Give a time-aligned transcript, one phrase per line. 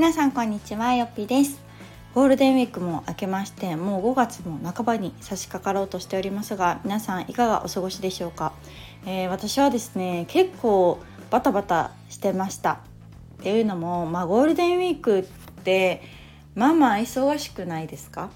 [0.00, 1.60] 皆さんこんにちはよっぴです。
[2.14, 8.54] ゴールデンウィークも明けましてもう5月も半ばに差し掛かろうとしておりますが皆さんいかがお過ごしでしょうか、
[9.04, 12.80] えー、私はですね結構バタバタしてました。
[13.40, 15.22] っていうのもまあゴールデンウィークっ
[15.64, 16.00] て
[16.54, 18.30] まあまあ忙しくないですか？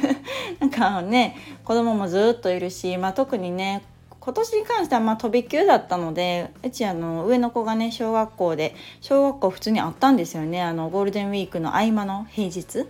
[0.60, 3.84] なんかね子供もずっといるし、まあ、特にね
[4.26, 12.88] 今年に関してはまあ飛び級だったのでうちあの上の子がね小学校で小学校普通にあったんですよねあのゴールデンウィークの合間の平日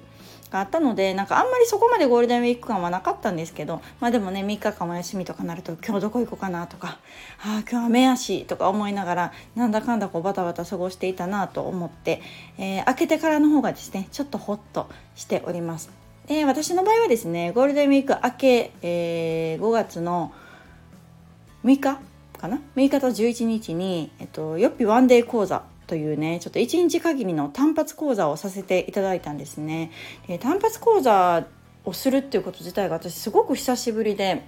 [0.51, 6.99] があったのでなんかあんまりそこまでゴールデンウィーク感はなかったんですけどまあでもね3日間お休みとかなると今日どこ行こうかなとか
[7.45, 12.23] ああ今日雨やしとか思いながらなんだかんだこうバタバタ過ごしていたなと思って、
[12.57, 15.91] えー、開けてからの方がですねちょっとホッとしております。
[16.29, 20.33] で私の場合はですねゴールデンウィーク明け、えー、5月の
[21.67, 21.99] 6日
[22.39, 29.91] かな？6日と11日に、えっと、よっぴワンデー講座というねちょっと1日限りの単発講座をさせていただいたんですね。
[30.29, 31.45] で単発講座
[31.85, 34.45] をするっていうこと自体が私すごく久しぶりで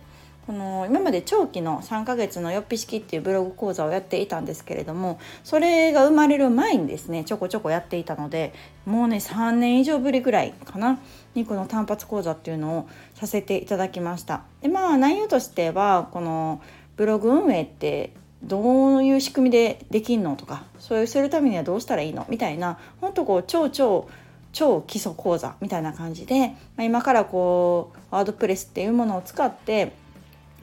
[0.47, 8.55] この今まで長期の3ヶ月のよっぴ式っていうブログ講座をやっていたんですけれどもそれが生まれる前にですねちょこちょこやっていたので
[8.87, 11.01] もうね3年以上ぶりぐらいかな
[11.35, 14.43] にこの単発講座っていうのをさせていただきました。
[14.63, 16.63] でまあ内容としてはこの
[16.99, 24.09] ブログ運営ってどういう仕組みでできんのとかそういうするためにはどうしたらいいのみたいな本当こう超超
[24.53, 29.93] 超基礎講座みたいな感じで、まあ、今からこうワードプレスっていうものを使って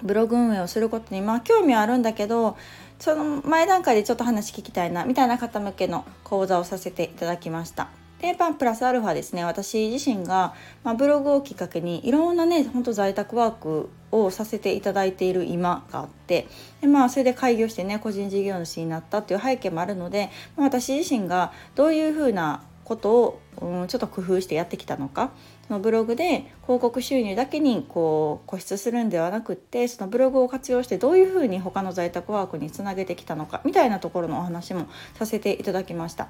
[0.04, 2.58] ブログ運営をすることにまあ興味はあるんだけど
[3.00, 8.05] その前段階でちょっと話聞きたいなみたいな方向けの講座をさせていただきました。
[8.22, 9.44] でパンプラスアルファですね。
[9.44, 16.48] 私自身が、まあ、ブログをきっかけにいろんなねほんと在宅ワークをさせていただいている今があって
[16.82, 25.32] で、まあ、それで開業してね個人事業主になったっていう背景もあるので、まあ、私自身がどういうふうなことを、うん、ちょっと工夫してやってきたのか
[25.70, 36.28] のブログで広告収入だけにこう固執するんではなくってそのブログを活用してどういうふうに他の在宅ワークにつなげてきたのかみたいなところのお話もさせていただきました。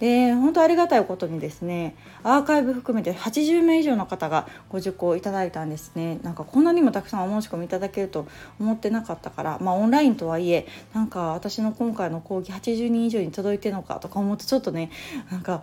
[0.00, 6.18] で本当ありがたいことにですねアーカイブ含めて80名以上の方がご受講いただいたんですね。
[6.22, 8.26] なんかこんなにもたくさんお申し込みいただけると
[8.58, 14.90] 思ってなかったからまあオンラインとはいえなんか私の今回の講義80人以上に届いてるのかとか思ってちょっとね
[15.30, 15.62] なんか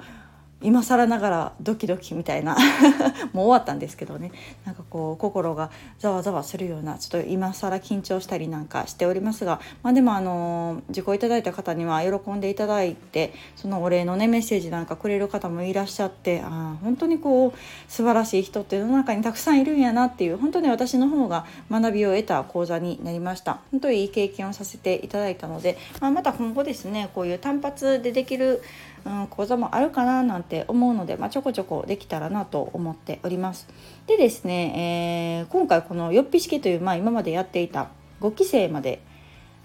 [0.61, 2.55] 今更ながらドキドキみたいな。
[3.33, 4.31] もう終わったんですけどね。
[4.65, 23.59] なんかこう心がざわざわするようなちょっと今更緊張したりなんかしておりますが、まあ、でもあの受講いただいた方には喜んでいただいてそのお礼のねメッセージなんかくれる方もいらっしゃってあ本当にこう素晴らしい人って世の中にたくさんいるんやなっていう本当に私の方が学びを得た講座になりました。
[23.71, 28.61] 本当にいい経験をさせていただいたので、まあ、また今後ですねこういう単発でできる
[29.05, 33.67] うん、講座もあるかななんて思うので、まあ、ちょこちょこできたらなと思っております。
[34.07, 37.89] でですね、えー、今回このよっぴ式という、まあ、今までやっていた
[38.21, 39.01] 5期生まで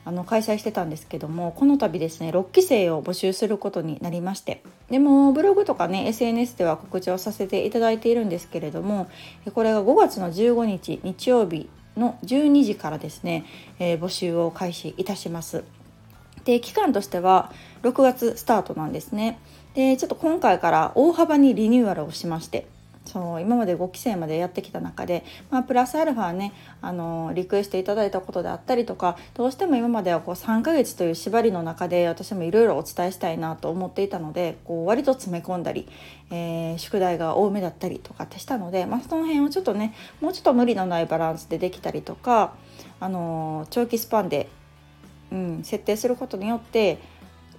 [0.06, 9.08] あの開催してたんですけどもこの度ですね6期生を募集することになりましてでもブログとかね SNS では告知をさせていただいているんですけれども
[9.52, 13.46] これが5月の15日日曜日の12時からですね、
[13.80, 15.64] えー、募集を開始いたします。
[16.46, 17.52] で期間としては
[17.82, 19.38] 6月スタートなんですね。
[19.74, 22.66] でちょっと今回から大幅にリニューアルをしまして
[23.04, 35.88] その今まで5期生までやってきた中で、まあ、プラスアルファねあのリクエストいただいたことであったりとかどうしても今まではこう3ヶ月という縛りの中で私もいろいろお伝えしたいなと思っていたのでこう割と詰め込んだり、
[36.30, 42.54] えー、宿題が多めだったりとかってしたので、まあ、その辺をちょっとねもうちょっと無理のないバランスでできたりとか
[42.98, 44.48] あの長期スパンで
[45.32, 46.98] うん、設定することによって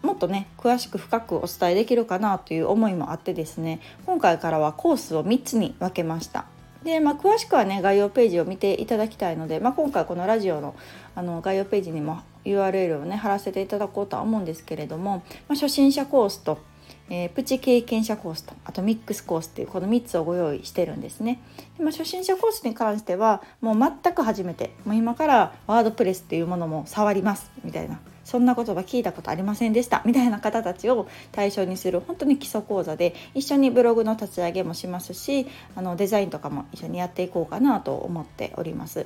[0.01, 6.45] もっとね詳しく深くお伝えできるかなという思いもあってですね今回からはコースを3つに分けました。
[6.83, 10.75] でまあ、詳しくはね概要ページを見ていただきたいので、まあ、今回このラジオの
[11.16, 16.59] あの概要ページにも URL をね貼らせていただこうとは思うんですけれども、まあ、初心者コースと
[17.09, 21.39] えー、プチ経験者コースとあとミックスコースっていうこの3つをご用意してるんですね。
[21.77, 35.47] でまあ、初心者コースに関してはもう全く初めてもう今からワードプレスっていうものも触りますみたいなそんな言葉聞いたことありませんでしたみたいな方たちを対象にする本当に基礎講座で一緒にブログの立ち上げもしますし
[35.78, 39.06] あのデザインとかも一緒にやっていこうかなと思っております。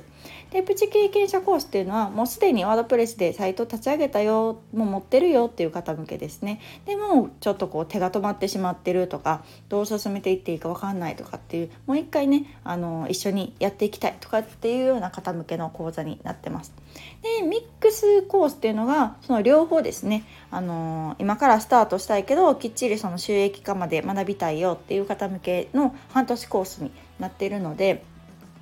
[0.50, 6.60] でプチ経験者コースっていうのはもうすでにワードプレスでサイト立ち上げたよもう持ってるよっていう方向けですね。
[6.84, 16.74] でもちょっとこう手が止まってしまってるとかどう進めていっていいか分かんないとかっていうもう一回ねあの一緒にやっていきたいとかっていうような方向けの講座になってます。
[17.22, 28.04] でミックスコースっていうのがその両方ですねあの今からスタートしたいけどきっちりその収益化まで学びたいよっていう方向けの半年コースになっているので。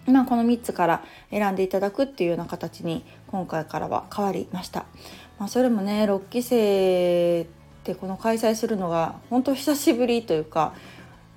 [0.07, 4.87] まあ、この3つから選んでいただくっていうような形に今回からは変わりました。
[5.39, 7.47] まあ、それもね6期生っ
[7.85, 10.75] てこの開催するのが本当久しぶりというか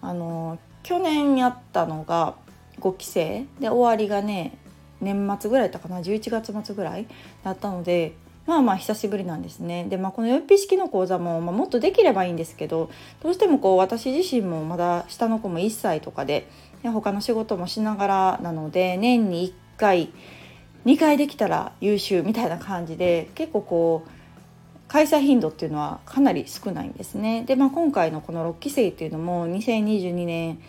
[0.01, 2.35] あの去年やったのが
[2.79, 4.57] 5期生で終わりがね
[4.99, 7.07] 年末ぐらいだったかな11月末ぐらい
[7.43, 8.13] だったので
[8.45, 9.85] まあまあ久しぶりなんですね。
[9.85, 12.89] でまあこの4日式の講座も、まあ、もっとできればいいんですけど
[13.21, 16.47] どうしてもこう私自身もまだ下の子も1歳とかで
[16.81, 20.09] で他の仕事もしながらなので年に1回
[20.85, 24.09] 2回できたら優秀みたいな感じで結構こう
[24.89, 27.43] 開催頻度っていうのはかなり少ないんですね。
[27.45, 30.59] でまあ今回のこの6期生っていうのも2022年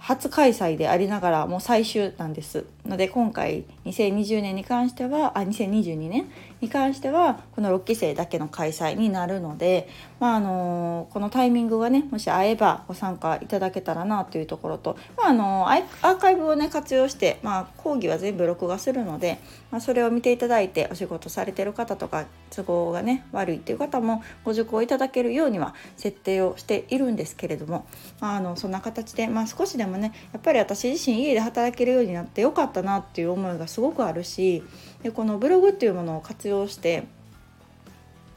[0.00, 2.64] 初開催でありながらもう最終なんです。
[2.90, 6.30] ので今回2020年に関してはあ2022年
[6.60, 9.88] に関してはこの6期生だけの開催になるので、
[10.18, 19.38] まあ、あのこのタイミングがねもし会えばご参加いただけたらなというところと、まあ、あのアーカイブをね活用して、まあ、講義は全部録画するので、
[19.70, 27.86] まあ、それを見ていただいてお仕事されてる方とか都合がね悪いっていう方もご受講いただけるようには設定をしているんですけれども、
[28.20, 34.62] まあ、あのそんな形で、まあ、少しでももねやっぱり私自身家で働けるようになってよかったなっていう思いがすごくあるし
[35.02, 37.04] でこのブログっていうものを活用して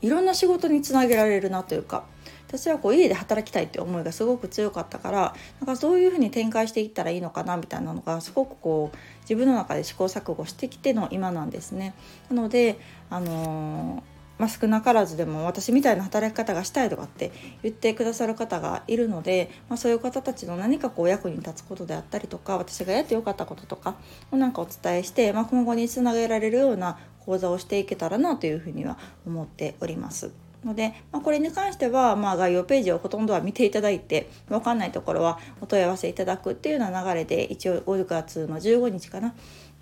[0.02, 2.04] いろんな仕事につなげられるなというか
[2.48, 11.96] 私はこう家で働きたいって思いがすごく強かったからなんかそういうふうに展開していったらいいのかなみたいなのがすごくこう自分の中で試行錯誤してきての今なんですね。
[12.30, 12.78] なので、
[13.10, 17.32] あのーまあ、少なからずでも私みたいな働き方がしたいとかって
[17.62, 23.96] 言ってくださる方がいるので、まあ、そういう方たちの何かこう役に立つことであったりとか私がやってよかったこととか
[24.32, 30.43] をなんかお伝えして、まあ、今後につなげられるような講座をしていけたらなというふうには思っております。
[30.66, 39.34] ので、まあ、これに関しては、まあ、概要ページをほとんどは見ていただいて分かんないところはお問い合わせいただくっていうような流れで一応5月の15日かな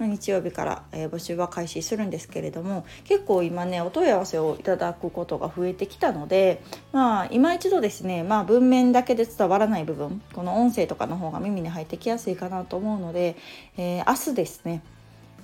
[0.07, 6.61] 日曜日から、え、募集は開始するんですけれども結構今ねお問い合わせをいただくことが増えてきたので
[6.91, 13.35] まあ今一度ですねまあ文面だけで伝わらない部分この音声とかの方が耳に入ってきやすいかなと思うので、
[13.77, 14.81] えー、明日ですね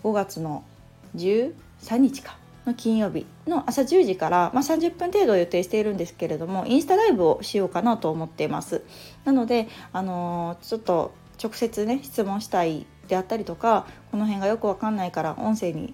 [0.04, 0.64] 5月の
[1.16, 1.54] 13
[1.98, 8.84] 日かの金曜日の朝10時から、まあ、30分程度予定しているんですけれどもインスタライブをしようかなと思っています。
[9.26, 15.94] なので、あのー、ちょっと直接ね質問したいであったりとかこの辺がよくわかんないから音声に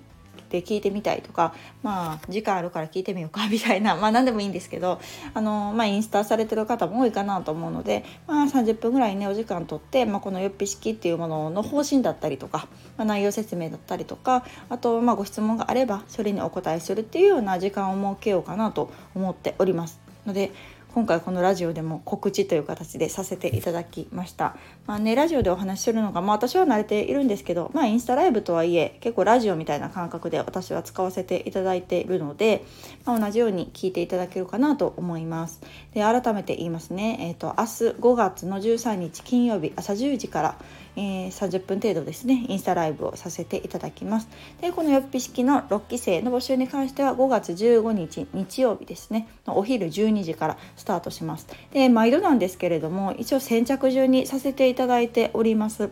[0.54, 5.02] で聞いてみたいとかまあ時間あるから聞いてみようか みたいなまあ何でもいいんですけど
[5.34, 12.68] あの、まあ、インスタされてる方も多いかなと思うので、まあ、30分ぐらいねお時間とって、まあ、このよっぴ式っていうものの方針だったりとか、
[12.98, 20.04] まあ、内容説明だったりとかあとまあご質問があればそれにお答えするっていうような時間を設けようかなと思っております。
[20.26, 20.52] ので
[20.94, 24.56] 今回このラジオでも告知という形でさせていただきました。
[24.86, 32.64] まあね、ラジオでお話しするのが、まあ私は慣れているんですけど、まあインスタライブとはいえ結構ラジオみたいな感覚で私は使わせていただいているので、
[33.06, 35.62] まあ、同じように聞いていただけるかなと思います。
[35.96, 37.18] で、改めて言いますね。
[37.22, 37.70] え、ー、と、明日
[38.00, 40.58] 5月の13日金曜日朝10時から、
[40.96, 44.28] えー、30分程度ですねインスタライブをさせていただきます
[44.62, 55.90] でこのよっぴ式の6期生の募集に関しては5月15日日曜日ですねお昼12時からスタートしますで毎度なんですけれども一応先着順にさせていただいております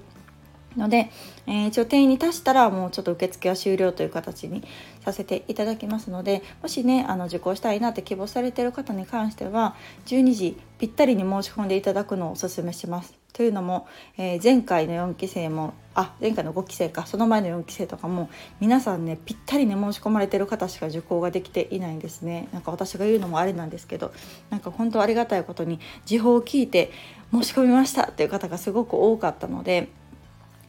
[0.76, 1.10] ので、
[1.48, 4.64] えー、一応定員に達したらもうちょっと受付は終了という形に
[5.04, 9.76] させていただきますのでもしねあの受講したいなって希望されてる方に関しては
[10.08, 13.21] 12時ぴったりに申し込んでいただくのをおすすめします。
[13.34, 22.48] というのも、えー、前回の4期生もあ前回の5期生かその前の4期生とかも皆さんねぴったりに申し込まれてる方しか受講ができていないんですね。
[22.54, 24.14] なんか私が言うのもあれなんですけど
[24.50, 26.92] なんか本当ありがたいことに時報を聞いて
[27.32, 29.90] 申し込みましたっていう方がすごく多かったので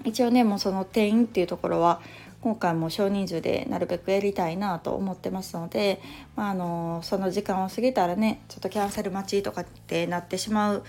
[0.05, 2.01] 一応ねもうその定員っていうところは
[2.41, 6.01] 今回も少人数でなるべくやりたいなと思ってますので、
[6.35, 10.85] まあ、あのその時間を過ぎたらねちょっとキャンセル待ちとかってなってしまう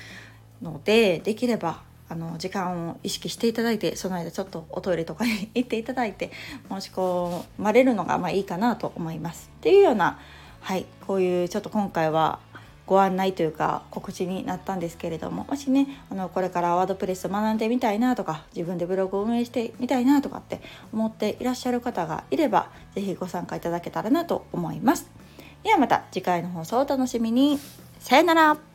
[0.62, 6.32] のでできればあの時間を意識していただいてその間ちょっとおトイレとかに行っていただいて
[6.70, 9.50] 申し込まれるのがまあいいかなと思います。
[9.58, 10.20] っていうような、
[10.62, 12.40] はい、こういうちょっと今回は
[12.86, 25.10] ご案内というか告知になったんですけれどももしねあのこれからワードプレス学んでみたいなとか自分でブログを運営してみたいなとかって思っていらっしゃる方がいれば是非ご参加いただけたらなと思います。
[25.64, 27.58] ではまた次回の放送をお楽しみに。
[28.00, 28.73] さよなら